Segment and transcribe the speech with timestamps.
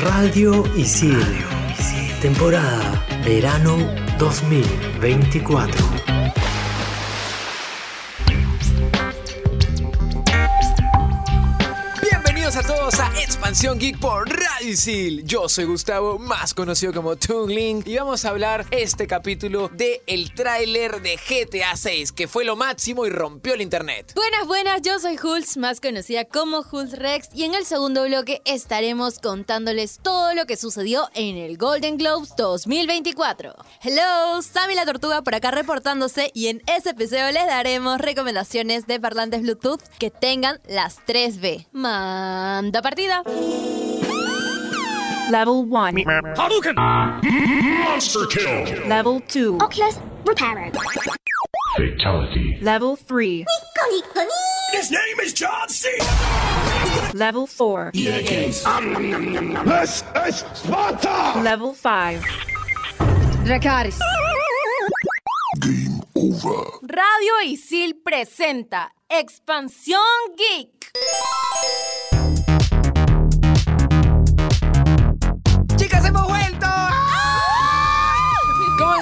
[0.00, 1.18] Radio Isil.
[2.20, 3.82] Temporada Verano
[4.18, 5.97] 2024.
[13.58, 15.24] Expansión Geek por Radio Isil.
[15.24, 20.32] Yo soy Gustavo, más conocido como Toon y vamos a hablar este capítulo de el
[20.32, 24.12] tráiler de GTA 6, que fue lo máximo y rompió el internet.
[24.14, 28.42] Buenas, buenas, yo soy Hulz, más conocida como Hulz Rex, y en el segundo bloque
[28.44, 33.56] estaremos contándoles todo lo que sucedió en el Golden Globes 2024.
[33.82, 39.00] Hello, Sammy la Tortuga por acá reportándose, y en ese episodio les daremos recomendaciones de
[39.00, 41.66] parlantes Bluetooth que tengan las 3B.
[41.72, 43.24] Manda partida.
[45.30, 45.94] Level 1.
[46.36, 46.74] Hadouken!
[47.84, 48.86] Monster kill!
[48.88, 49.58] Level 2.
[49.60, 50.72] Oculus Reparo.
[51.76, 52.58] Fatality.
[52.62, 53.44] Level 3.
[54.72, 55.88] His name is John C.
[57.14, 57.90] Level 4.
[57.94, 58.30] This
[60.26, 61.40] is Sparta!
[61.42, 62.24] Level 5.
[63.44, 63.98] Dracaris.
[65.60, 66.64] Game over.
[66.82, 70.92] Radio Isil presenta Expansión Geek.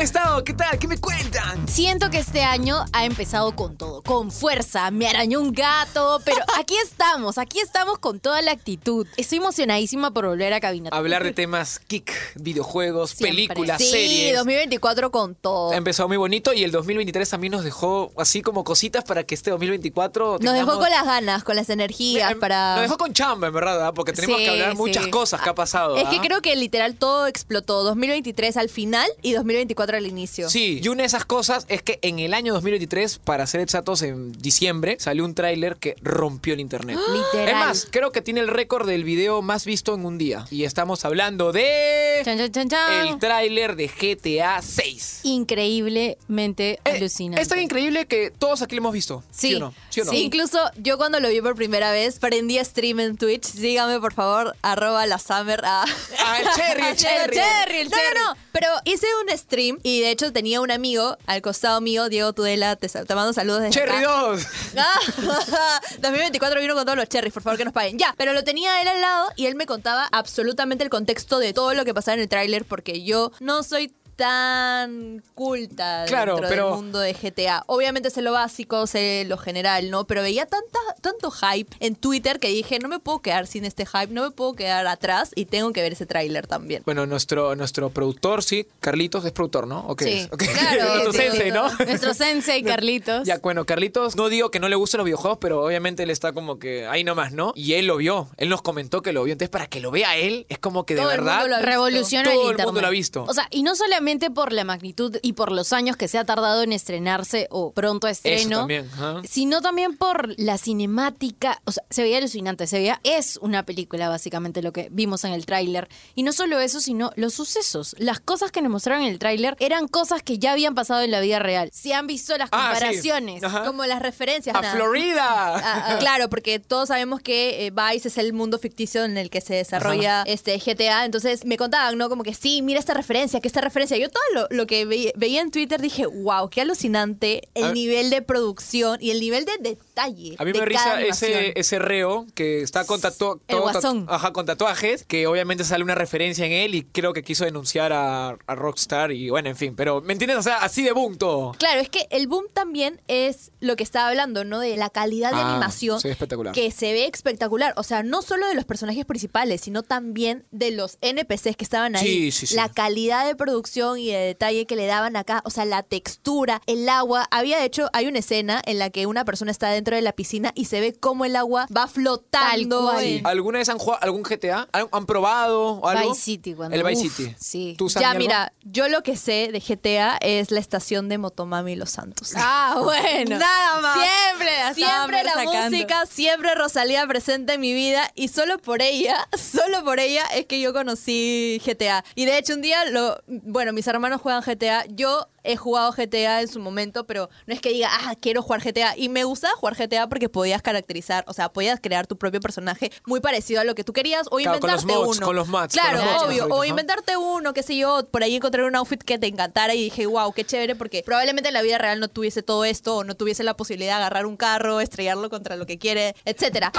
[0.03, 0.36] Estado?
[0.47, 0.79] ¿Qué tal?
[0.79, 1.67] ¿Qué me cuentan?
[1.67, 4.93] Siento que este año ha empezado con todo, con fuerza.
[4.93, 9.09] Me arañó un gato, pero aquí estamos, aquí estamos con toda la actitud.
[9.17, 10.91] Estoy emocionadísima por volver a cabina.
[10.93, 13.49] Hablar de temas geek, videojuegos, Siempre.
[13.49, 14.37] películas, sí, series.
[14.37, 15.73] 2024 con todo.
[15.73, 19.35] Ha empezado muy bonito y el 2023 también nos dejó así como cositas para que
[19.35, 22.75] este 2024 Nos dejó con las ganas, con las energías Em, para...
[22.75, 23.95] Nos dejó con chamba, en verdad, ¿verdad?
[23.95, 24.77] porque tenemos Sí, que hablar sí.
[24.77, 25.97] muchas cosas que ha pasado.
[25.97, 26.23] Es que ¿ah?
[26.23, 27.83] creo que literal todo explotó.
[27.83, 30.36] 2023 al final y 2024 al inicio.
[30.49, 34.03] Sí, y una de esas cosas es que en el año 2023, para ser exactos,
[34.03, 36.99] en diciembre, salió un tráiler que rompió el internet.
[37.13, 37.49] Literal.
[37.49, 40.47] Es más, creo que tiene el récord del video más visto en un día.
[40.51, 42.21] Y estamos hablando de...
[42.25, 43.07] Chan, chan, chan, chan.
[43.09, 45.21] El tráiler de GTA 6.
[45.25, 47.43] Increíblemente Eh, alucinante.
[47.43, 49.23] Es tan increíble que todos aquí lo hemos visto.
[49.31, 49.75] ¿Sí, o no?
[49.91, 50.11] ¿Sí o no?
[50.11, 53.45] Sí, incluso yo cuando lo vi por primera vez, prendí stream en Twitch.
[53.45, 55.61] Sígame, por favor, arroba la Summer.
[55.65, 57.37] a- Ah, el Cherry, el El Cherry.
[57.37, 58.19] Cherry, el No, Cherry.
[58.19, 62.09] No, no, pero hice un stream y de hecho tenía un amigo al costado mío,
[62.09, 64.09] Diego Tudela, te, te mando saludos desde Cherry acá.
[64.09, 64.47] 2.
[64.79, 67.99] Ah, 2024 vino con todos los cherries, por favor que nos paguen.
[67.99, 71.53] Ya, pero lo tenía él al lado y él me contaba absolutamente el contexto de
[71.53, 76.49] todo lo que pasaba en el tráiler porque yo no soy tan culta Claro, dentro
[76.49, 77.63] pero- del mundo de GTA.
[77.67, 80.07] Obviamente sé lo básico, sé lo general, ¿no?
[80.07, 83.87] Pero veía tanta, tanto hype en Twitter que dije, no me puedo quedar sin este
[83.87, 86.83] hype, no me puedo quedar atrás y tengo que ver ese tráiler también.
[86.85, 89.87] Bueno, nuestro, nuestro productor, sí, Carlitos, es productor, ¿no?
[89.87, 90.29] ¿O qué Sí, es?
[90.29, 90.85] Claro.
[90.95, 91.19] Nuestro sí.
[91.19, 91.69] sensei, ¿no?
[91.87, 93.27] Nuestro sensei, Carlitos.
[93.27, 96.33] Ya, bueno, Carlitos, no digo que no le gusten los videojuegos, pero obviamente él está
[96.33, 97.53] como que ahí nomás, ¿no?
[97.55, 99.33] Y él lo vio, él nos comentó que lo vio.
[99.33, 101.41] Entonces, para que lo vea él, es como que de Todo el verdad.
[101.41, 101.71] mundo lo ha visto.
[101.71, 102.67] revoluciona Todo el el internet.
[102.67, 103.25] mundo lo ha visto.
[103.29, 106.25] O sea, y no solamente por la magnitud y por los años que se ha
[106.25, 108.89] tardado en estrenarse o pronto a estreno, también,
[109.29, 111.61] sino también por la cinemática.
[111.65, 115.33] O sea, se veía alucinante, se veía, es una película básicamente lo que vimos en
[115.33, 115.89] el tráiler.
[116.15, 117.97] Y no solo eso, sino los sucesos.
[117.99, 121.11] Las cosas que nos mostraron en el tráiler eran cosas que ya habían pasado en
[121.11, 121.69] la vida real.
[121.73, 122.81] Si han visto las Ah, sí.
[122.85, 124.55] comparaciones, como las referencias.
[124.55, 124.75] ¡A nada.
[124.75, 125.17] Florida!
[125.57, 129.31] Ah, ah, claro, porque todos sabemos que eh, Vice es el mundo ficticio en el
[129.31, 131.05] que se desarrolla este GTA.
[131.05, 132.09] Entonces me contaban, ¿no?
[132.09, 133.96] Como que sí, mira esta referencia, que esta referencia.
[133.99, 137.73] Yo todo lo, lo que veía, veía en Twitter dije, wow, qué alucinante el A-
[137.73, 139.59] nivel de producción y el nivel de
[139.97, 140.37] detalle.
[140.39, 144.07] A mí de me cada risa ese, reo que está con, tatu- El tatu- guasón.
[144.09, 147.93] ajá, con tatuajes, que obviamente sale una referencia en él y creo que quiso denunciar
[147.93, 149.75] a, a Rockstar y bueno, en fin.
[149.77, 150.39] Pero, ¿me entiendes?
[150.39, 151.53] O sea, así de boom todo.
[151.59, 154.61] Claro, es que el boom también es lo que estaba hablando, ¿no?
[154.61, 156.01] De la calidad de Ah, animación.
[156.01, 156.55] sí, espectacular.
[156.55, 157.73] Que se ve espectacular.
[157.77, 161.97] O sea, no solo de los personajes principales, sino también de los NPCs que estaban
[161.97, 162.07] ahí.
[162.07, 162.55] Sí, sí, sí.
[162.55, 165.43] La calidad de producción y de detalle que le daban acá.
[165.45, 167.27] O sea, la textura, el agua.
[167.31, 170.13] Había, de hecho, hay una escena en la que una persona está dentro de la
[170.13, 172.27] piscina y se ve cómo el agua va flotando.
[172.31, 173.05] Tal cual.
[173.05, 174.69] en- ¿Alguna vez han jugado algún GTA?
[174.73, 176.11] ¿Han, han probado algo?
[176.11, 177.35] Vice City, cuando- El Vice uf, City.
[177.39, 177.75] sí.
[177.79, 178.19] ¿Tú, Ya, algo?
[178.21, 182.33] mira, yo lo que sé de GTA es la estación de Motomami Los Santos.
[182.37, 183.39] Ah, bueno.
[183.39, 183.99] Nada más.
[183.99, 185.63] Siempre la Siempre la sacando.
[185.71, 190.47] música, siempre Rosalía presente en mi vida y solo por ella, solo por ella es
[190.47, 192.05] que yo conocí GTA.
[192.15, 194.85] Y de hecho un día lo, bueno, mis hermanos juegan GTA.
[194.89, 198.63] Yo he jugado GTA en su momento, pero no es que diga, ah, quiero jugar
[198.63, 198.97] GTA.
[198.97, 202.91] Y me gustaba jugar GTA porque podías caracterizar, o sea, podías crear tu propio personaje
[203.07, 205.27] muy parecido a lo que tú querías o Claro, con los inventarte mods, uno.
[205.27, 206.47] con los mods, con Claro, los obvio.
[206.51, 208.07] O inventarte uno, qué sé yo.
[208.11, 211.49] Por ahí encontrar un outfit que te encantara y dije, wow, qué chévere, porque probablemente
[211.49, 214.27] en la vida real no tuviese todo esto o no tuviese la posibilidad de agarrar
[214.27, 216.73] un carro, estrellarlo contra lo que quiere, etcétera.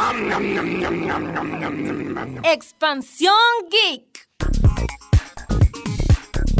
[2.44, 3.34] Expansión
[3.70, 4.28] Geek.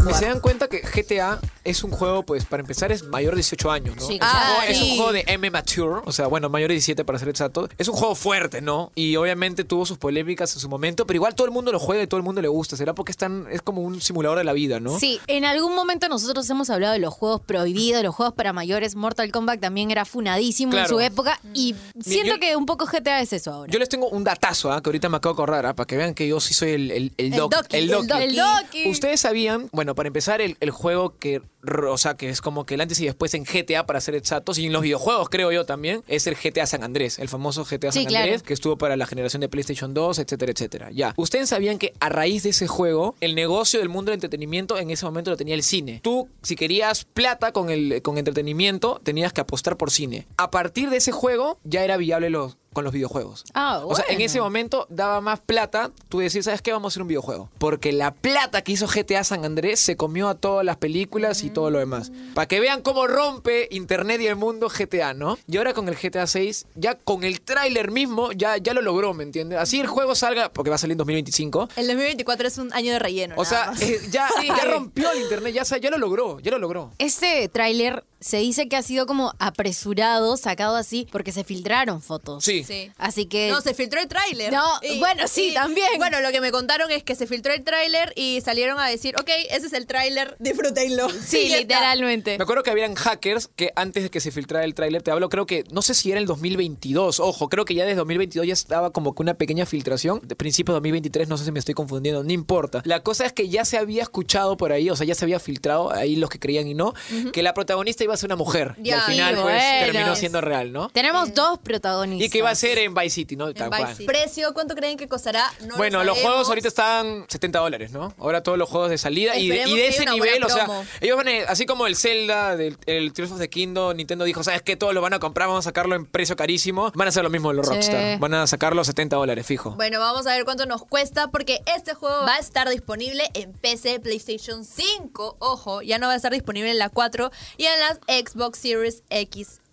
[0.10, 3.38] Y se dan cuenta que GTA es un juego, pues, para empezar, es mayor de
[3.38, 4.02] 18 años, ¿no?
[4.08, 4.46] Sí, es, un claro.
[4.56, 4.96] juego, es un sí.
[4.98, 7.68] juego de M Mature, o sea, bueno, mayor de 17 para ser exacto.
[7.78, 8.92] Es un juego fuerte, ¿no?
[8.96, 12.04] Y obviamente tuvo sus polémicas en su momento, pero igual todo el mundo lo juega
[12.04, 12.78] y todo el mundo le gusta.
[12.78, 14.98] ¿Será porque es, tan- es como un simulador de la vida, ¿no?
[15.00, 18.96] Sí, en algún momento nosotros hemos hablado de los juegos prohibidos, los juegos para mayores.
[18.96, 23.22] Mortal Kombat también era funadísimo en su época y siento yo- que un poco GTA
[23.22, 23.72] es eso ahora.
[23.72, 24.82] Yo les tengo un datazo, ¿ah?
[24.82, 25.76] que ahorita me acabo de acordar, ¿ah?
[25.76, 28.08] para que vean que yo sí soy el, el, el, doc- el el doki.
[28.08, 28.24] doki.
[28.24, 28.90] El doki.
[28.90, 31.42] Ustedes sabían, bueno, para empezar, el, el juego que,
[31.90, 34.60] o sea, que es como que el antes y después en GTA, para ser exactos,
[34.60, 37.92] y en los videojuegos, creo yo también, es el GTA San Andrés, el famoso GTA
[37.92, 38.26] Sí, San claro.
[38.26, 40.90] Andrés, que estuvo para la generación de PlayStation 2, etcétera, etcétera.
[40.92, 41.14] Ya.
[41.18, 44.92] Ustedes sabían que a raíz de ese juego, el negocio del mundo del entretenimiento en
[44.92, 46.00] ese momento lo tenía el cine.
[46.04, 50.28] Tú, si querías plata con el con entretenimiento, tenías que apostar por cine.
[50.38, 53.44] A partir de ese juego, ya era viable los con los videojuegos.
[53.56, 54.26] Ah, O sea, en bueno.
[54.26, 56.72] ese momento daba más plata, tú decís, ¿sabes qué?
[56.72, 57.50] Vamos a hacer un videojuego.
[57.58, 61.50] Porque la plata que hizo GTA San Andrés se comió a todas las películas y
[61.50, 62.12] todo lo demás.
[62.36, 65.40] Para que vean cómo rompe Internet y el mundo GTA, ¿no?
[65.48, 69.16] Y ahora con el GTA 6, ya con el tráiler mismo, ya, ya lo logró,
[69.16, 69.58] ¿me entiendes?
[69.58, 71.70] Así el juego salga, porque va a salir en 2025.
[71.78, 73.34] El 2024 es un año de relleno.
[73.40, 76.92] O sea, eh, ya, ya rompió el Internet, ya, ya lo logró, ya lo logró.
[77.00, 82.44] Este tráiler se dice que ha sido como apresurado, sacado así, porque se filtraron fotos.
[82.44, 82.64] Sí.
[82.64, 82.92] Sí.
[82.98, 83.50] Así que...
[83.50, 84.52] No, se filtró el tráiler.
[84.52, 84.66] No,
[85.00, 85.88] bueno, sí, también.
[85.98, 89.16] Bueno, lo que me contaron es que se filtró el tráiler y salieron a decir,
[89.20, 91.10] ok, ese es el tráiler, disfrútenlo.
[91.10, 92.38] Sí, literalmente.
[92.38, 95.30] Me acuerdo que habían hackers que antes de que se filtrara el tráiler, te hablo,
[95.30, 98.54] creo que, no sé si era el 2022, ojo, creo que ya desde 2022 ya
[98.54, 101.76] estaba como que una pequeña filtración, de principios de 2023, no sé si me estoy
[101.76, 102.82] confundiendo, no importa.
[102.86, 105.40] La cosa es que ya se había escuchado por ahí, o sea, ya se había
[105.40, 106.94] filtrado ahí los que creían y no,
[107.32, 108.76] que la protagonista iba a ser una mujer.
[108.84, 109.86] y al final, pues, bueno.
[109.92, 110.90] terminó siendo real, ¿no?
[110.90, 112.28] Tenemos dos protagonistas.
[112.28, 113.54] Y que iba a ser en Vice City, ¿no?
[113.54, 113.96] Tal cual.
[114.06, 115.52] ¿Precio cuánto creen que costará?
[115.62, 116.22] No lo Bueno, los sabemos.
[116.32, 118.14] juegos ahorita están 70 dólares, ¿no?
[118.18, 120.18] Ahora todos los juegos de salida y de, Esperemos y de que ese haya una
[120.18, 120.86] buena nivel, o sea, promo.
[121.02, 124.44] ellos van a, así como el Zelda, del, el Tears of the Kingdom, Nintendo dijo,
[124.44, 124.76] ¿sabes qué?
[124.76, 126.92] Todos lo van a comprar, vamos a sacarlo en precio carísimo.
[126.96, 127.74] Van a hacer lo mismo los Sí.
[127.74, 128.20] Rockstar.
[128.20, 129.72] Van a sacarlo a 70 dólares, fijo.
[129.72, 133.52] Bueno, vamos a ver cuánto nos cuesta porque este juego va a estar disponible en
[133.54, 137.80] PC, PlayStation 5, ojo, ya no va a estar disponible en la 4 y en
[137.80, 139.02] las Xbox Series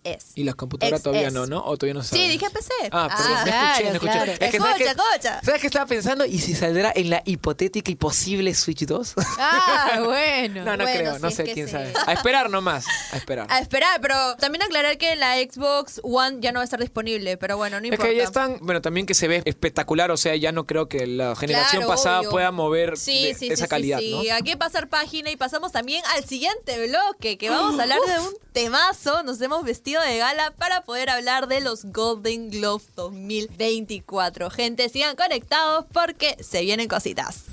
[0.05, 0.33] XS.
[0.35, 1.05] Y las computadoras XS.
[1.05, 1.65] todavía no, ¿no?
[1.65, 2.73] O todavía no se Sí, dije PC.
[2.91, 4.13] Ah, perdón, Ah, me escuché, claro, escuché.
[4.13, 4.33] claro.
[4.33, 5.41] Es que, ¿sabes escucha.
[5.43, 6.25] ¿Sabes qué estaba pensando?
[6.27, 9.15] ¿Y si saldrá en la hipotética y posible Switch 2?
[9.39, 10.65] Ah, bueno.
[10.65, 11.73] no, no Bueno, creo, si no es sé, que quién sí.
[11.73, 11.93] sabe.
[12.07, 13.47] A esperar nomás, a esperar.
[13.51, 17.37] A esperar, pero también aclarar que la Xbox One ya no va a estar disponible,
[17.37, 18.11] pero bueno, no Es importa.
[18.11, 21.07] que ya están, bueno, también que se ve espectacular, o sea, ya no creo que
[21.07, 22.31] la generación Claro, pasada obvio.
[22.31, 24.23] pueda mover Sí, de- sí, esa sí, calidad, sí, ¿no?
[24.23, 24.31] sí.
[24.31, 28.35] Aquí pasar página y pasamos también al siguiente bloque, que vamos a hablar de un
[28.53, 29.23] temazo.
[29.23, 34.49] Nos hemos vestido de gala para poder hablar de los Golden Globes 2024.
[34.51, 37.45] Gente, sigan conectados porque se vienen cositas.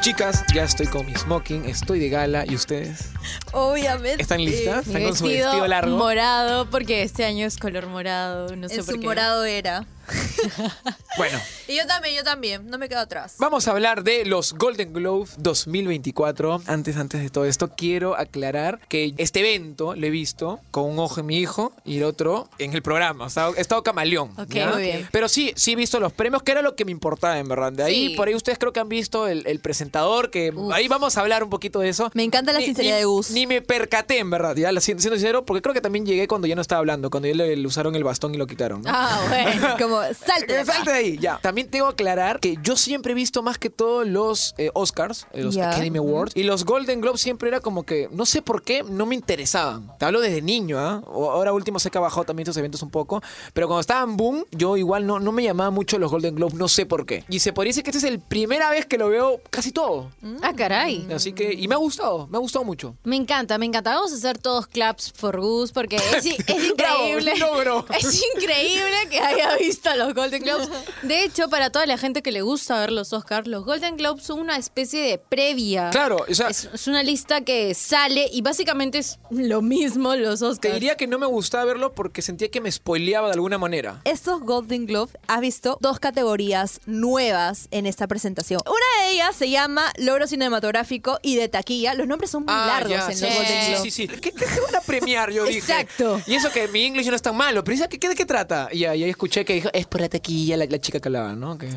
[0.00, 3.10] Chicas, ya estoy con mi smoking, estoy de gala, ¿y ustedes?
[3.52, 4.22] Obviamente.
[4.22, 4.86] ¿Están listas?
[4.86, 5.96] Mi ¿Están con su vestido largo?
[5.98, 9.06] morado, porque este año es color morado, no sé En por su qué.
[9.06, 9.84] morado era.
[11.16, 11.38] Bueno,
[11.68, 12.66] Y yo también, yo también.
[12.68, 13.34] No me quedo atrás.
[13.38, 16.62] vamos a hablar de los Golden Globes 2024.
[16.66, 20.98] Antes, antes de todo esto, quiero aclarar que este evento lo he visto con un
[20.98, 23.24] ojo en mi hijo y el otro en el programa.
[23.26, 24.30] O sea, he estado camaleón.
[24.38, 24.70] Ok, ¿ya?
[24.70, 25.08] muy bien.
[25.10, 27.72] Pero sí, sí he visto los premios, que era lo que me importaba, en verdad.
[27.72, 28.14] De ahí, Sí.
[28.16, 31.42] por ahí ustedes creo que han visto el, el presentador, que ahí vamos a hablar
[31.44, 32.10] un poquito de eso.
[32.14, 33.30] Me encanta la Ni- sinceridad ni- de Gus.
[33.32, 36.46] Ni me percaté, en verdad, ya, siendo siendo sincero, porque creo que también llegué cuando
[36.46, 38.82] ya no estaba hablando, cuando ya le, le usaron el bastón y lo quitaron.
[38.82, 38.90] ¿no?
[38.92, 39.76] Ah, bueno.
[39.78, 40.52] Como salte.
[40.54, 40.64] de.
[40.64, 41.38] Salte de ahí, ya.
[41.42, 45.26] También tengo que aclarar que yo siempre he visto más que todo los eh, Oscars,
[45.32, 45.70] eh, los Ya.
[45.70, 49.06] Academy Awards, y los Golden Globes siempre era como que, no sé por qué, no
[49.06, 49.90] me interesaban.
[49.98, 51.02] Te hablo desde niño, ¿ah?
[51.06, 54.16] O- Ahora último sé que ha bajado también estos eventos un poco, pero cuando estaban
[54.16, 57.24] boom, yo igual no, no me llamaba mucho los Golden Globes, no sé por qué.
[57.28, 60.10] Y se podría decir que esta es la primera vez que lo veo casi todo.
[60.42, 61.06] Ah, caray.
[61.14, 62.96] Así que, y me ha gustado, me ha gustado mucho.
[63.04, 63.94] Me encanta, me encanta.
[63.94, 67.36] Vamos a hacer todos claps for Goose porque es, es Bravo, increíble.
[67.38, 67.84] logro.
[67.98, 70.68] Es increíble que haya visto los Golden Globes.
[71.02, 74.22] De hecho, para toda la gente que le gusta ver los Oscars, los Golden Globes
[74.24, 75.90] son una especie de previa.
[75.90, 80.42] Claro, o sea, Es, es una lista que sale y básicamente es lo mismo los
[80.42, 80.60] Oscars.
[80.60, 84.00] te diría que no me gustaba verlo porque sentía que me spoileaba de alguna manera.
[84.04, 88.60] Estos Golden Globe has visto dos categorías nuevas en esta presentación.
[88.66, 91.94] Una de ellas se llama Logro Cinematográfico y de Taquilla.
[91.94, 93.82] Los nombres son muy largos Ah, ya, en sí, los sí, Golden sí, Globe.
[93.84, 94.08] sí, sí.
[94.08, 95.30] ¿Qué, qué te van a premiar?
[95.30, 95.58] Yo dije.
[95.58, 96.20] Exacto.
[96.26, 98.68] Y eso que mi inglés no es tan malo, pero ¿qué, qué- de qué trata?
[98.72, 101.34] Y ahí ahí escuché que dijo, es por la taquilla, la, la chica que hablaba,
[101.34, 101.58] ¿no?
[101.58, 101.68] Que,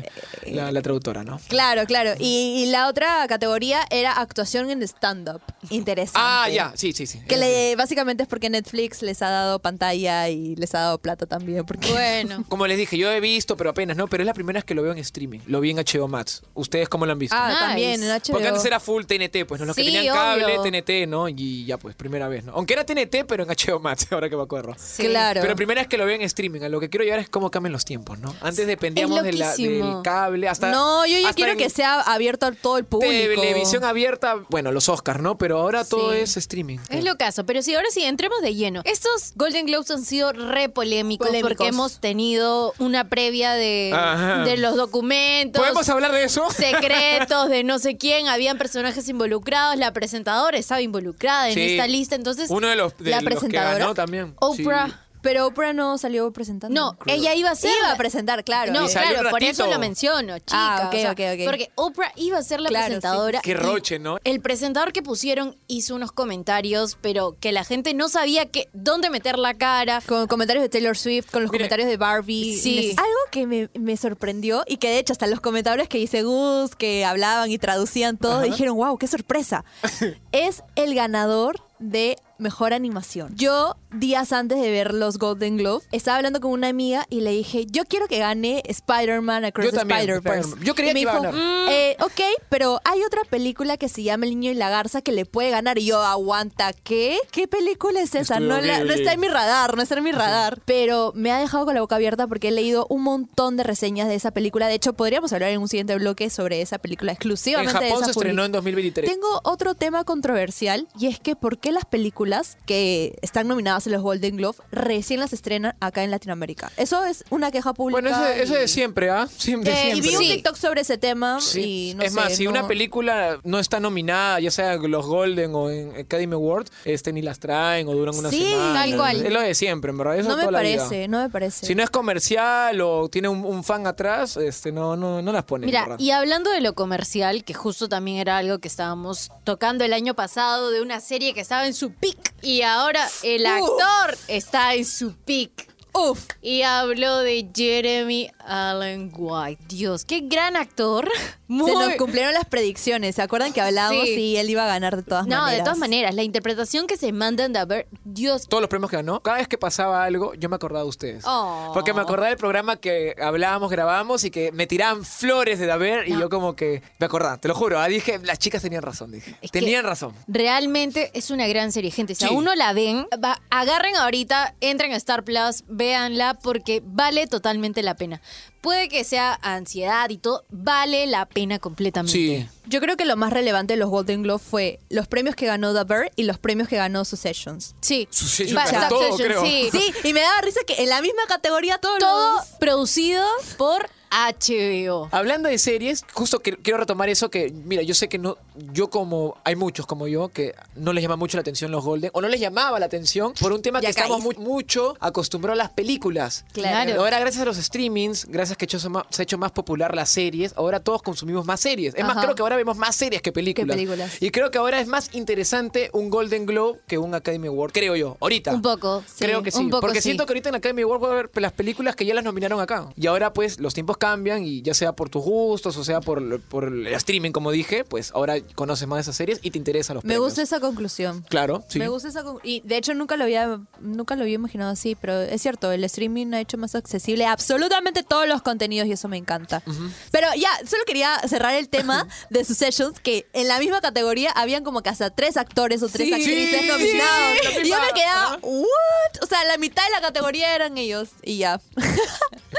[0.46, 1.40] la, la traductora, ¿no?
[1.48, 2.12] Claro, claro.
[2.18, 5.40] Y, y la otra categoría era actuación en stand-up.
[5.70, 6.20] Interesante.
[6.22, 7.20] Ah, ya, sí, sí, sí.
[7.26, 11.26] Que le, básicamente es porque Netflix les ha dado pantalla y les ha dado plata
[11.26, 11.64] también.
[11.64, 12.44] Porque Bueno.
[12.48, 14.06] Como les dije, yo he visto, pero apenas, ¿no?
[14.08, 15.40] Pero es la primera vez que lo veo en streaming.
[15.46, 16.42] Lo vi en HBO Max.
[16.54, 17.36] ¿Ustedes cómo lo han visto?
[17.38, 17.60] Ah, Nice.
[17.60, 18.32] también en HBO.
[18.32, 19.66] Porque antes era full TNT, pues, ¿no?
[19.66, 20.62] Los que Sí, tenían cable, obvio.
[20.82, 21.28] TNT, ¿no?
[21.28, 22.52] Y ya, pues, primera vez, ¿no?
[22.52, 24.74] Aunque era TNT, pero en HBO Max, ahora que me acuerdo.
[24.96, 25.40] Claro.
[25.40, 26.62] Pero primera vez que lo veo en streaming.
[26.62, 28.34] A lo que quiero llegar es cómo cambian los tiempos, ¿no?
[28.40, 29.94] Antes dependíamos de la- loquísimo.
[29.96, 30.70] del cable, hasta.
[30.70, 33.12] no, yo ya hasta quiero que sea abierto a todo el público.
[33.40, 35.36] Televisión abierta, bueno, los Oscars, ¿no?
[35.38, 36.18] Pero ahora todo Sí.
[36.18, 36.78] es streaming.
[36.88, 38.82] Es lo caso, pero sí, ahora sí, entremos de lleno.
[38.84, 41.50] Estos Golden Globes han sido re polémicos, Polémicos.
[41.56, 44.44] porque hemos tenido una previa de, Ajá.
[44.44, 45.60] de los documentos.
[45.60, 46.48] ¿Podemos hablar de eso?
[46.50, 51.60] secretos de no sé quién, habían personajes involucrados, la presentadora estaba involucrada en Sí.
[51.72, 54.34] esta lista, entonces Uno de los, de la los que presentadora, ganó también.
[54.40, 54.92] Oprah, Sí.
[55.24, 56.74] Pero Oprah no salió presentando.
[56.78, 58.72] no, ella iba a ser Iba a presentar, claro.
[58.72, 60.52] No, claro, por eso lo menciono, chica.
[60.52, 61.44] Ah, ok, o sea, ok, ok.
[61.46, 62.90] Porque Oprah iba a ser la Claro, sí.
[63.00, 63.40] presentadora.
[63.40, 64.18] Qué roche, ¿no?
[64.22, 69.08] El presentador que pusieron hizo unos comentarios, pero que la gente no sabía que, dónde
[69.10, 70.02] meter la cara.
[70.06, 72.56] Con comentarios de Taylor Swift, con los Mire, comentarios de Barbie.
[72.58, 72.94] Sí.
[72.98, 76.76] Algo que me, me sorprendió y que de hecho hasta los comentarios que hice Gus,
[76.76, 79.64] que hablaban y traducían todo, dijeron, wow, qué sorpresa.
[80.32, 83.32] es el ganador de mejor animación.
[83.36, 87.30] Yo, días antes de ver los Golden Globe, estaba hablando con una amiga y le
[87.30, 90.40] dije, yo quiero que gane Spider-Man Across Yo the Spider-Verse.
[90.40, 90.64] Spider-Man.
[90.64, 91.68] Yo creía Y me que iba a dijo, ganar.
[91.72, 95.12] "Eh, ok, pero hay otra película que se llama El niño y la garza que
[95.12, 95.78] le puede ganar.
[95.78, 97.18] Y yo, aguanta, ¿qué?
[97.30, 98.40] ¿Qué película es esa?
[98.40, 98.94] No, la- no Ghibli.
[99.00, 100.60] está en mi radar, no está en mi radar.
[100.64, 104.08] Pero me ha dejado con la boca abierta porque he leído un montón de reseñas
[104.08, 104.66] de esa película.
[104.68, 108.02] De hecho, podríamos hablar en un siguiente bloque sobre esa película En exclusivamente de Japón
[108.02, 109.10] esa se estrenó en 2023.
[109.10, 112.23] tengo otro tema controversial y es que ¿por qué las películas
[112.66, 116.70] que están nominadas en los Golden Globe recién las estrenan acá en Latinoamérica?
[116.76, 118.00] Eso es una queja pública.
[118.00, 119.28] Bueno, eso, eso y- de siempre, ¿ah?
[119.36, 120.10] Siempre, Eh, y siempre.
[120.10, 120.28] vi un Sí.
[120.34, 121.90] TikTok sobre ese tema Sí.
[121.90, 124.90] y no es sé, más, si no- una película no está nominada, ya sea en
[124.90, 128.80] los Golden o en Academy Awards, este, ni las traen o duran una Sí, semana.
[128.82, 129.24] tal cual.
[129.26, 130.18] Es lo de siempre, en verdad.
[130.18, 130.84] Eso no me toda la vida.
[130.84, 131.66] parece, no me parece.
[131.66, 135.44] Si no es comercial o tiene un, un fan atrás, este, no, no, no las
[135.44, 135.64] ponen.
[135.64, 135.98] en Mira, verdad.
[135.98, 140.14] y hablando de lo comercial, que justo también era algo que estábamos tocando el año
[140.14, 144.84] pasado de una serie que estaba en su peak y ahora el actor está en
[144.84, 145.68] su peak.
[145.96, 149.64] Uf, Y hablo de Jeremy Allen White.
[149.68, 151.08] Dios, qué gran actor.
[151.46, 151.70] Muy...
[151.70, 153.16] se nos cumplieron las predicciones.
[153.16, 154.14] ¿Se acuerdan que hablábamos Sí.
[154.18, 155.58] y él iba a ganar de todas No, maneras?
[155.58, 157.86] de todas maneras, la interpretación que se mandan de haber.
[158.04, 160.88] Dios, todos los premios que ganó, cada vez que pasaba algo, yo me acordaba de
[160.88, 161.24] ustedes.
[161.26, 161.70] Oh.
[161.74, 166.08] Porque me acordaba del programa que hablábamos, grabábamos y que me tiraban flores de Daver
[166.08, 169.12] y yo como que me acordaba, te lo juro, ah, dije, las chicas tenían razón,
[169.12, 169.36] dije.
[169.42, 170.14] Es tenían razón.
[170.26, 172.14] Realmente es una gran serie, gente.
[172.14, 172.32] Si Sí.
[172.32, 177.82] aún no la ven, va- agarren ahorita, entren a Star Plus, véanla porque vale totalmente
[177.82, 178.20] la pena.
[178.64, 182.12] Puede que sea ansiedad y todo, vale la pena completamente.
[182.12, 182.48] Sí.
[182.66, 185.74] Yo creo que lo más relevante de los Golden Globe fue los premios que ganó
[185.74, 187.74] The Bear y los premios que ganó Successions.
[187.82, 188.08] Sí.
[188.10, 189.44] Succession Va- ganó todo, Succession, creo.
[189.44, 189.68] sí.
[189.70, 193.22] Sí, y me daba risa que en la misma categoría todos Todo los- producido
[193.58, 195.08] por HBO.
[195.12, 198.38] Hablando de series, justo que- quiero retomar eso que, mira, yo sé que no,
[198.72, 202.10] yo como, hay muchos como yo que no les llama mucho la atención los Golden,
[202.12, 205.64] o no les llamaba la atención por un tema que estamos mu- mucho acostumbrados a
[205.64, 206.44] las películas.
[206.52, 207.00] Claro.
[207.00, 210.52] Ahora, gracias a los streamings, gracias que hecho- se ha hecho más popular las series,
[210.56, 211.94] ahora todos consumimos más series.
[211.96, 213.74] Es más, creo que ahora vemos más series que películas.
[213.76, 214.22] películas.
[214.22, 217.96] Y creo que ahora es más interesante un Golden Globe que un Academy Award, creo
[217.96, 218.52] yo, ahorita.
[218.54, 219.58] Un poco, sí, Creo que sí.
[219.58, 220.10] un poco porque sí.
[220.10, 222.60] siento que ahorita en Academy Award voy a ver las películas que ya las nominaron
[222.60, 222.88] acá.
[222.96, 226.40] Y ahora pues los tiempos cambian y ya sea por tus gustos o sea por,
[226.42, 229.94] por el streaming, como dije, pues ahora conoces más de esas series y te interesan
[229.94, 230.24] los Me premios.
[230.26, 231.22] gusta esa conclusión.
[231.28, 231.78] Claro, sí.
[231.78, 234.94] Me gusta esa con- y de hecho nunca lo había nunca lo había imaginado así,
[234.94, 239.08] pero es cierto, el streaming ha hecho más accesible absolutamente todos los contenidos y eso
[239.08, 239.62] me encanta.
[240.10, 244.64] Pero ya, solo quería cerrar el tema de Successions que en la misma categoría habían
[244.64, 247.34] como que hasta tres actores o tres Sí, actrices sí, nominados.
[247.44, 248.38] la y yo misma- me quedaba.
[248.42, 249.22] ¿what?
[249.22, 251.60] O sea, la mitad de la categoría eran ellos y ya.
[251.76, 251.84] me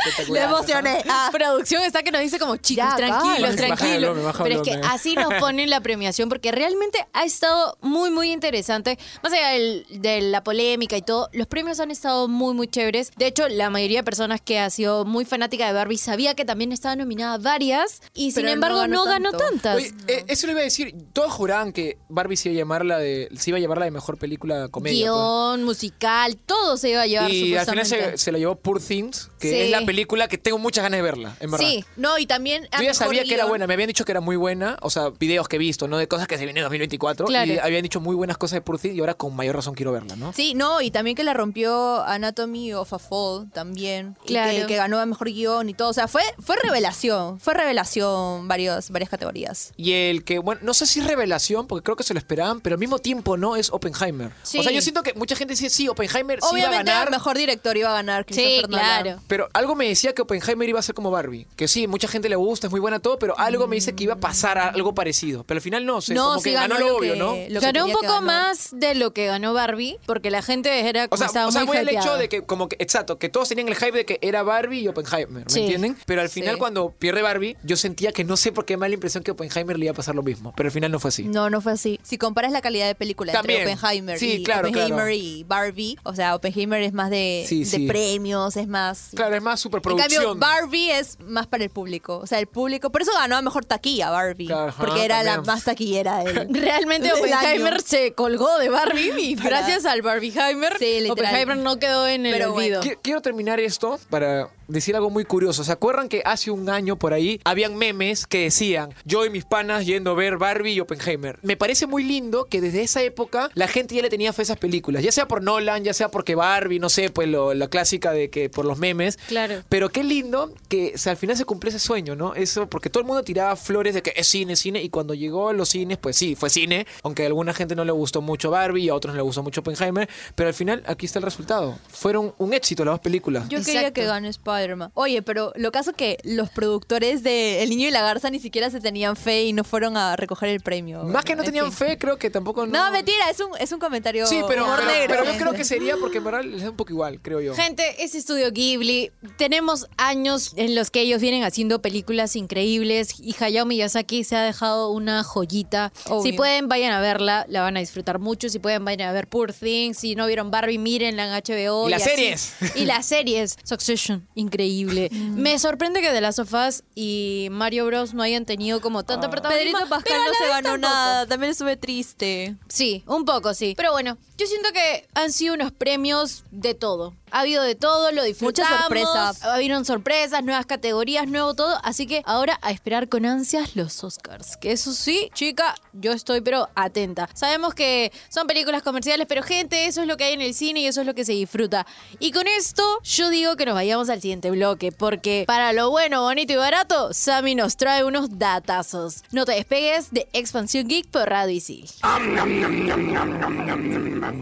[0.09, 1.03] Espectacular, emocioné.
[1.09, 1.29] Ah.
[1.31, 3.39] Producción está que nos dice como chicos, Ya, tranquilos, calma.
[3.41, 4.09] Baja el tranquilos.
[4.09, 7.77] volumen, baja el Pero es que así nos ponen la premiación porque realmente ha estado
[7.81, 8.97] muy, muy interesante.
[9.23, 13.11] Más allá del- de la polémica y todo, los premios han estado muy, muy chéveres.
[13.17, 16.45] De hecho, la mayoría de personas que ha sido muy fanática de Barbie sabía que
[16.45, 19.75] también estaba nominada varias y sin no embargo ganó no ganó, tantas.
[19.77, 20.95] Oye, eh, eso le iba a decir.
[21.13, 23.85] Todos juraban que Barbie se iba a llamar la de, se iba a llevar la
[23.85, 25.07] de mejor película comedia.
[25.11, 25.13] pues.
[25.13, 28.81] Guión, musical, todo se iba a llevar Y al final se, se la llevó Poor
[28.81, 29.55] Things, que Sí.
[29.61, 31.67] es la película que tengo muchas ganas de verla, en verdad.
[31.67, 34.21] Sí, No, y también Yo ya sabía que era buena, me habían dicho que era
[34.21, 35.97] muy buena, o sea, videos que he visto, ¿no?
[35.97, 37.25] De cosas que se vienen en 2024.
[37.27, 37.53] Claro.
[37.53, 40.15] Y habían dicho muy buenas cosas de Things y ahora con mayor razón quiero verla,
[40.15, 40.33] ¿no?
[40.33, 44.15] Sí, no, y también que la rompió Anatomy of a Fall también.
[44.25, 44.51] Y Claro.
[44.51, 45.89] que, que ganó a mejor guion y todo.
[45.89, 47.39] O sea, fue, fue revelación.
[47.39, 49.73] Fue revelación varios, varias categorías.
[49.77, 52.61] Y el que, bueno, no sé si es revelación, porque creo que se lo esperaban,
[52.61, 54.31] pero al mismo tiempo no, es Oppenheimer.
[54.43, 54.59] Sí.
[54.59, 57.07] O sea, yo siento que mucha gente dice, sí, Oppenheimer sí iba a Obviamente ganar.
[57.07, 58.79] el mejor director iba a ganar Christopher Sí, Nolan.
[59.03, 59.21] claro.
[59.27, 61.47] Pero algo me decía que Oppenheimer iba a ser como Barbie.
[61.55, 64.03] Que sí, mucha gente le gusta, es muy buena todo, pero algo me dice que
[64.03, 65.43] iba a pasar algo parecido.
[65.43, 67.19] Pero al final no, sé, No, como sí que ganó ganó, lo lo obvio, que-
[67.19, 67.25] ¿no?
[67.31, 68.23] lo que Ganó un tenía que poco ganar.
[68.23, 71.51] más de lo que ganó Barbie, porque la gente era O como sea, estaba o
[71.51, 74.05] sea, muy al hecho de que, como que, exacto, que todos tenían el hype de
[74.05, 75.61] que era Barbie y Oppenheimer, ¿me Sí.
[75.61, 75.97] entienden?
[76.05, 76.59] Pero al final, Sí.
[76.59, 79.31] cuando pierde Barbie, yo sentía que no sé por qué me da la impresión que
[79.31, 80.53] Oppenheimer le iba a pasar lo mismo.
[80.55, 81.23] Pero al final no fue así.
[81.23, 81.99] No, no fue así.
[82.03, 83.61] Si comparas la calidad de película También.
[83.61, 85.09] entre Oppenheimer Sí, y claro, Oppenheimer claro.
[85.11, 87.87] y Barbie, o sea, Oppenheimer es más de, Sí, de sí.
[87.87, 90.23] premios, es más Claro, es más En superproducción.
[90.23, 92.17] cambio, Barbie es más para el público.
[92.17, 92.91] O sea, el público.
[92.91, 94.47] Por eso ganó a mejor taquilla Barbie.
[94.47, 95.37] Claro, ajá, porque era la.
[95.45, 96.47] Más taquillera del.
[96.53, 101.09] Realmente Oppenheimer se colgó de Barbie y Para- gracias al Barbieheimer, Sí.
[101.09, 102.81] Oppenheimer no quedó en el Pero olvido.
[102.81, 105.63] Qui- Quiero terminar esto para decir algo muy curioso.
[105.63, 109.45] ¿Se acuerdan que hace un año por ahí habían memes que decían yo y mis
[109.45, 111.37] panas yendo a ver Barbie y Oppenheimer?
[111.43, 114.43] Me parece muy lindo que desde esa época la gente ya le tenía fe a
[114.43, 117.67] esas películas, ya sea por Nolan, ya sea porque Barbie, no sé, pues lo- la
[117.67, 119.17] clásica de que por los memes.
[119.27, 119.61] Claro.
[119.69, 122.33] Pero qué lindo que o sea, al final se cumple ese sueño, ¿no?
[122.33, 125.34] Eso, porque todo el mundo tiraba flores de que es cine, cine, y cuando llegó
[125.49, 128.49] a los cines, pues sí, fue cine, aunque a alguna gente no le gustó mucho
[128.51, 131.23] Barbie y a otros no le gustó mucho Oppenheimer, pero al final aquí está el
[131.23, 131.77] resultado.
[131.89, 133.47] Fueron un éxito las dos películas.
[133.49, 134.01] Yo quería Exacto.
[134.01, 134.91] que gane Spider-Man.
[134.93, 138.69] Oye, pero lo caso que los productores de El Niño y la Garza ni siquiera
[138.69, 141.03] se tenían fe y no fueron a recoger el premio.
[141.03, 141.87] Más que no En tenían fin.
[141.89, 142.71] fe, creo que tampoco no.
[142.71, 144.25] No, mentira, es un, es un comentario.
[144.27, 145.15] Sí, pero, humor pero, negro.
[145.19, 147.53] pero yo creo que sería porque en verdad les da un poco igual, creo yo.
[147.55, 149.11] Gente, es Estudio Ghibli.
[149.37, 154.43] Tenemos años en los que ellos vienen haciendo películas increíbles y Hayao Miyazaki se ha
[154.43, 155.91] dejado una joyita.
[156.09, 156.21] Obvio.
[156.23, 158.49] Si pueden, vayan a verla, la van a disfrutar mucho.
[158.49, 159.97] Si pueden, vayan a ver Poor Things.
[159.97, 161.87] Si no vieron Barbie, mírenla en HBO.
[161.87, 162.11] Y las así.
[162.11, 162.53] series.
[162.75, 163.57] Y las series.
[163.63, 165.09] Succession, increíble.
[165.15, 165.35] Mm.
[165.41, 168.13] Me sorprende que The Last of Us y Mario Bros.
[168.13, 169.71] no hayan tenido como tanto protagonismo.
[169.79, 170.77] Pedrito Pascal no la se ganó tampoco.
[170.93, 171.25] nada.
[171.25, 172.55] También estuve triste.
[172.67, 173.73] Sí, un poco, sí.
[173.77, 177.13] Pero bueno, yo siento que han sido unos premios de todo.
[177.31, 178.79] Ha habido de todo, lo disfrutamos.
[178.79, 179.43] sorpresas.
[179.43, 181.77] Habieron sorpresas, nuevas categorías, nuevo todo.
[181.83, 184.55] Así que ahora a esperar con ansias los Oscars.
[184.55, 187.29] Que eso sí, chica, yo estoy pero atenta.
[187.33, 190.81] Sabemos que son películas comerciales, pero gente, eso es lo que hay en el cine
[190.81, 191.85] y eso es lo que se disfruta.
[192.19, 194.93] Y con esto, yo digo que nos vayamos al siguiente bloque.
[194.93, 199.23] Porque para lo bueno, bonito y barato, Sammy nos trae unos datazos.
[199.31, 201.89] No te despegues de Expansión Geek por Radio Isil.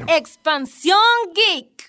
[0.08, 0.98] Expansión
[1.34, 1.84] Geek.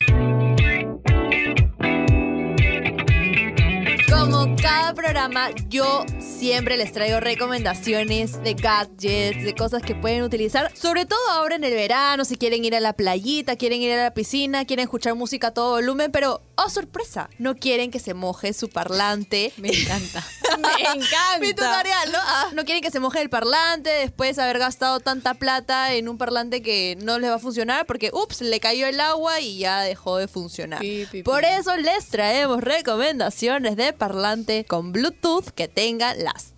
[4.84, 11.06] Cada programa, yo siempre les traigo recomendaciones de gadgets, de cosas que pueden utilizar, sobre
[11.06, 14.12] todo ahora en el verano, si quieren ir a la playita, quieren ir a la
[14.12, 18.52] piscina, quieren escuchar música a todo volumen, pero, oh sorpresa, no quieren que se moje
[18.52, 19.54] su parlante.
[19.56, 20.22] Me encanta.
[20.58, 21.38] Me encanta.
[21.40, 22.18] Mi tutorial, ¿no?
[22.20, 26.10] Ah, no quieren que se moje el parlante después de haber gastado tanta plata en
[26.10, 29.56] un parlante que no les va a funcionar porque, ups, le cayó el agua y
[29.56, 30.82] ya dejó de funcionar.
[31.24, 36.52] Por eso les traemos recomendaciones de parlante con Bluetooth que tenga las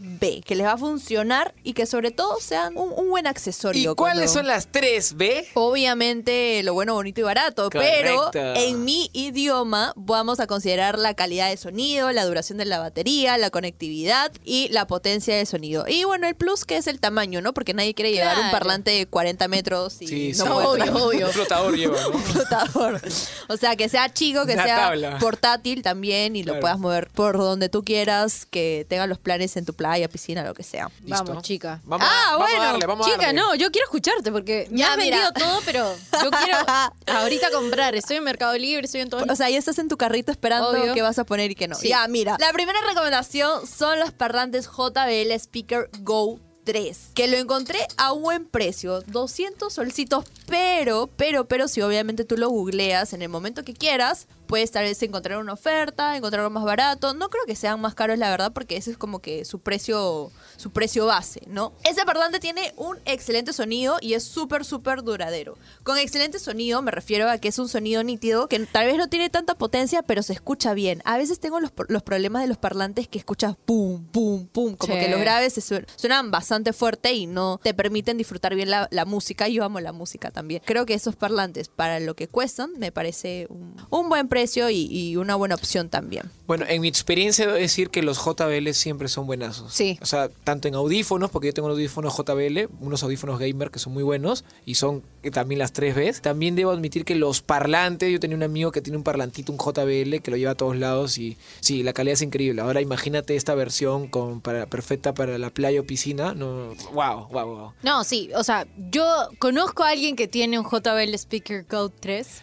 [0.00, 3.28] 3B, que les va a funcionar y que sobre todo sean un, un buen ¿Y
[3.28, 3.96] accesorio.
[3.96, 5.46] cuáles cuando- son las tres B?
[5.54, 8.30] Obviamente lo bueno, bonito y barato, Correcto.
[8.32, 12.78] pero en mi idioma vamos a considerar la calidad de sonido, la duración de la
[12.78, 15.84] batería, la conectividad y la potencia del sonido.
[15.88, 17.54] Y bueno, el plus que es el tamaño, ¿no?
[17.54, 20.50] Porque nadie quiere llevar un parlante de 40 metros y Sí, no sí.
[20.50, 21.26] puede Obvio, obvio.
[21.28, 22.08] Un flotador lleva, ¿no?
[22.16, 23.00] un flotador.
[23.48, 25.18] O sea, que sea chico, que Una sea tabla.
[25.18, 29.64] portátil también y lo puedas mover por donde tú quieras, que tenga los planes en
[29.64, 30.90] tu playa playa, piscina, lo que sea.
[31.04, 31.24] Listo.
[31.24, 31.80] Vamos, chica.
[31.84, 33.40] Vamos, Ah, a, vamos bueno, a darle, vamos a Chica, darle.
[33.40, 35.16] no, yo quiero escucharte porque me Ya, has mira.
[35.30, 36.58] vendido todo, pero yo quiero
[37.18, 37.94] ahorita comprar.
[37.94, 39.24] Estoy en Mercado Libre, estoy en todo.
[39.30, 40.92] O sea, ya estás en tu carrito esperando Obvio.
[40.94, 41.74] qué vas a poner y qué no.
[41.76, 41.88] Sí.
[41.88, 42.36] Ya, mira.
[42.38, 48.44] La primera recomendación son los parlantes JBL Speaker Go 3, que lo encontré a buen
[48.44, 53.72] precio, 200 solcitos, pero, pero, pero si obviamente tú lo googleas en el momento que
[53.72, 57.14] quieras, puedes tal vez encontrar una oferta, encontrar algo más barato.
[57.14, 60.30] No creo que sean más caros, la verdad, porque ese es como que su precio,
[60.56, 61.72] su precio base, ¿no?
[61.84, 65.56] Ese parlante tiene un excelente sonido y es súper, súper duradero.
[65.84, 69.08] Con excelente sonido me refiero a que es un sonido nítido, que tal vez no
[69.08, 71.00] tiene tanta potencia, pero se escucha bien.
[71.04, 74.94] A veces tengo los, los problemas de los parlantes que escuchas pum, pum, pum, como
[74.94, 79.04] que los graves se suenan bastante fuerte y no te permiten disfrutar bien la, la
[79.04, 79.48] música.
[79.48, 80.62] Yo amo la música también.
[80.64, 84.86] Creo que esos parlantes, para lo que cuestan, me parece un, un buen precio y,
[84.90, 86.30] y una buena opción también.
[86.46, 89.72] Bueno, en mi experiencia debo decir que los JBL siempre son buenazos.
[89.72, 89.98] Sí.
[90.00, 93.92] O sea, tanto en audífonos, porque yo tengo audífonos JBL, unos audífonos gamer que son
[93.92, 96.22] muy buenos y son eh, también las tres Bs.
[96.22, 99.58] También debo admitir que los parlantes, yo tenía un amigo que tiene un parlantito, un
[99.58, 102.62] JBL, que lo lleva a todos lados y sí, la calidad es increíble.
[102.62, 106.34] Ahora imagínate esta versión con para, perfecta para la playa o piscina.
[106.34, 106.45] No,
[106.92, 107.72] wow, wow, wow.
[107.82, 109.04] No, sí, o sea, yo
[109.38, 112.42] conozco a alguien que tiene un JBL Speaker Code 3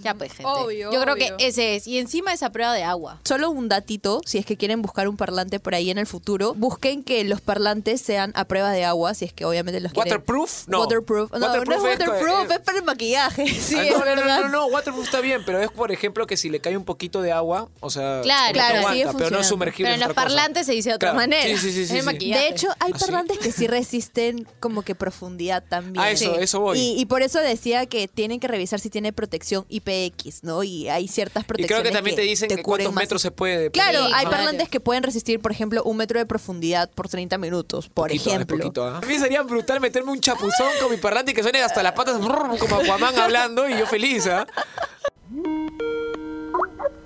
[0.03, 0.45] ya pues, gente.
[0.47, 1.37] Obvio, Yo creo obvio.
[1.37, 1.87] que ese es.
[1.87, 3.21] Y encima esa prueba de agua.
[3.25, 6.55] Solo un datito, si es que quieren buscar un parlante por ahí en el futuro,
[6.55, 10.13] busquen que los parlantes sean a prueba de agua, si es que obviamente los quieren.
[10.13, 10.69] ¿Waterproof?
[10.69, 10.81] No.
[10.81, 11.33] Waterproof.
[11.33, 13.47] No, Waterproof no es es waterproof, eh, es para el maquillaje.
[13.67, 14.41] Sí, Ah, es no, no, verdad.
[14.41, 16.85] no, no, no, waterproof está bien, pero es por ejemplo que si le cae un
[16.85, 19.87] poquito de agua, o sea, Claro, claro, aguanta, sigue pero no es sumergible.
[19.91, 20.25] Pero en es los cosa.
[20.27, 21.43] parlantes se dice de otra Claro, manera.
[21.45, 22.07] Sí, sí, sí, Es sí, el sí.
[22.07, 22.43] maquillaje.
[22.43, 23.05] De hecho, hay ¿Ah, sí?
[23.05, 26.03] parlantes que sí resisten como que profundidad también.
[26.05, 26.41] Ah, eso, Sí.
[26.41, 26.79] eso voy.
[26.79, 30.63] Y, y por eso decía que tienen que revisar si tiene protección IPX, ¿no?
[30.63, 33.03] Y hay ciertas Y protecciones creo que también te dicen cuántos más.
[33.03, 33.71] metros se puede.
[33.71, 34.31] Claro, Sí, hay claro.
[34.31, 38.31] parlantes que pueden resistir, por ejemplo, un metro de profundidad por 30 minutos, por Poquito,
[38.31, 38.57] ejemplo.
[38.59, 38.99] poquito, ¿ah?
[39.03, 41.93] A mí sería brutal meterme un chapuzón con mi parlante y que suene hasta las
[41.93, 44.47] patas como Aquaman hablando y yo feliz, ¿ah?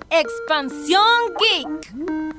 [0.09, 1.01] Expansión
[1.39, 2.30] Geek.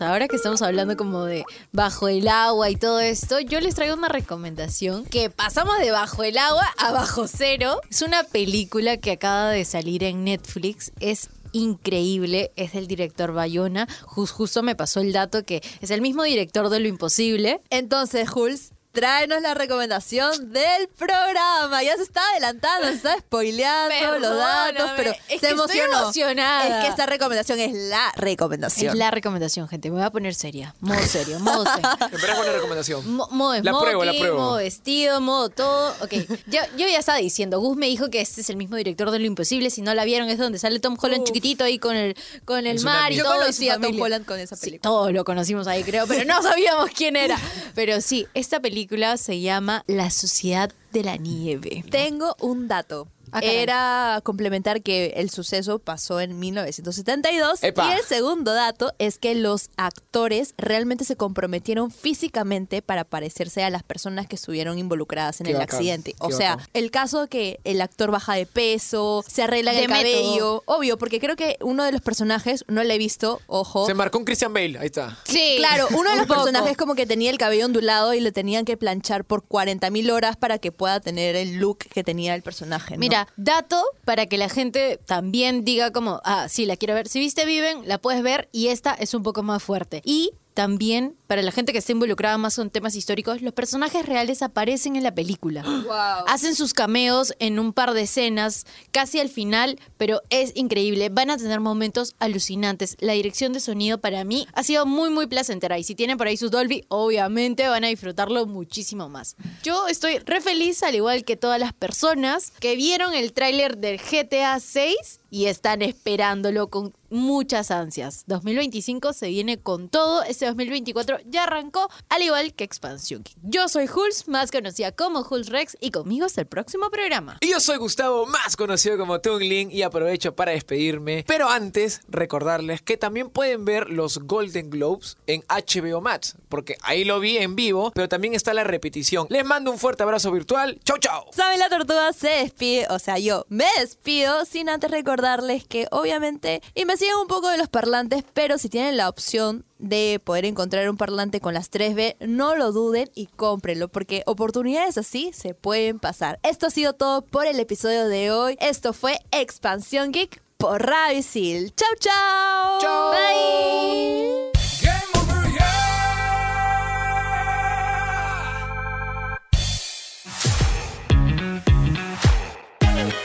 [0.00, 3.94] Ahora que estamos hablando como de bajo el agua y todo esto, yo les traigo
[3.96, 7.80] una recomendación que pasamos de bajo el agua a bajo cero.
[7.90, 10.92] Es una película que acaba de salir en Netflix.
[11.00, 13.88] Es increíble, es del director Bayona.
[14.06, 17.60] Jus- justo me pasó el dato que es el mismo director de Lo Imposible.
[17.70, 21.82] Entonces, Jules, tráenos la recomendación del programa.
[21.82, 25.50] Ya se está adelantando, se está spoileando los datos, Perdóname, pero es se que estoy
[25.52, 25.98] emocionó.
[26.00, 26.78] emocionada.
[26.78, 28.92] Es que esta recomendación es la recomendación.
[28.92, 29.90] Es la recomendación, gente.
[29.90, 30.74] Me voy a poner seria.
[30.80, 31.88] Modo serio, modo serio.
[32.00, 33.10] Me parece buena recomendación.
[33.14, 34.38] Mo- modo La pruebo, la smoking, pruebo.
[34.40, 35.94] modo vestido, modo todo.
[36.02, 36.12] Ok,
[36.46, 39.18] yo, yo ya estaba diciendo, Gus me dijo que este es el mismo director de
[39.18, 39.70] Lo Imposible.
[39.70, 42.78] Si no la vieron, es donde sale Tom Holland chiquitito ahí con el, con el
[42.78, 43.16] El mar y.
[43.16, 43.34] Yo todo.
[43.36, 44.00] y conocí a Tom.
[44.00, 44.82] Holland con esa Sí, película.
[44.90, 47.38] todos lo conocimos ahí, creo, pero no sabíamos quién era.
[47.74, 48.77] Pero sí, esta película
[49.16, 51.84] se llama La Sociedad de la Nieve.
[51.90, 53.08] Tengo un dato.
[53.32, 57.88] Ah, era complementar que el suceso pasó en 1972 Epa.
[57.88, 63.70] y el segundo dato es que los actores realmente se comprometieron físicamente para parecerse a
[63.70, 66.14] las personas que estuvieron involucradas en Qué el bacán, accidente.
[66.18, 66.68] O qué sea, bacán.
[66.74, 70.02] el caso que el actor baja de peso, se arregla De el método.
[70.12, 73.94] cabello, obvio, porque creo que uno de los personajes, no lo he visto, ojo, Se
[73.94, 75.18] marcó un Christian Bale, ahí está.
[75.24, 75.54] Sí.
[75.58, 78.76] Claro, uno de los personajes como que tenía el cabello ondulado y le tenían que
[78.76, 82.94] planchar por 40 mil horas para que pueda tener el look que tenía el personaje.
[82.94, 83.00] ¿no?
[83.00, 87.08] Mira, dato para que la gente también diga como, ah, sí, la quiero ver.
[87.08, 90.02] Si viste Viven, la puedes ver y esta es un poco más fuerte.
[90.04, 94.42] Y también, para la gente que está involucrada más con temas históricos, los personajes reales
[94.42, 95.62] aparecen en la película.
[96.26, 101.10] Hacen sus cameos en un par de escenas, casi al final, pero es increíble.
[101.10, 102.96] Van a tener momentos alucinantes.
[102.98, 105.78] La dirección de sonido para mí ha sido muy, muy placentera.
[105.78, 109.36] Y si tienen por ahí sus Dolby, obviamente van a disfrutarlo muchísimo más.
[109.62, 113.98] Yo estoy re feliz, al igual que todas las personas que vieron el tráiler del
[114.00, 118.24] GTA 6 y están esperándolo con muchas ansias.
[118.26, 120.22] 2025 se viene con todo.
[120.22, 123.24] Este 2024 ya arrancó, al igual que Expansión.
[123.42, 127.38] Yo soy Hulz, más conocida como Hulz Rex, y conmigo hasta el próximo programa.
[127.40, 131.24] Y yo soy Gustavo, más conocido como Tungling, y aprovecho para despedirme.
[131.26, 137.04] Pero antes, recordarles que también pueden ver los Golden Globes en HBO Max, porque ahí
[137.04, 139.26] lo vi en vivo, pero también está la repetición.
[139.30, 140.78] Les mando un fuerte abrazo virtual.
[140.84, 141.24] Chau, chau.
[141.32, 146.62] Sabe la tortuga se despide, o sea, yo me despido sin antes recordarles que obviamente
[146.76, 150.96] investiguen un poco de los parlantes, pero si tienen la opción de poder encontrar un
[150.96, 156.38] parlante con las 3B, no lo duden y cómprenlo, porque oportunidades así se pueden pasar.
[156.44, 158.56] Esto ha sido todo por el episodio de hoy.
[158.60, 161.74] Esto fue Expansión Geek por Ravisil.
[161.74, 162.80] Chau, chau.
[162.80, 163.10] Chau.
[163.10, 164.52] Bye.
[164.80, 165.88] Game over, yeah.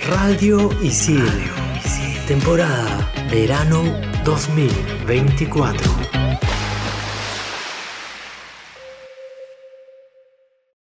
[0.07, 1.62] Radio Isil.
[2.25, 3.83] Temporada Verano
[4.23, 6.52] 2024.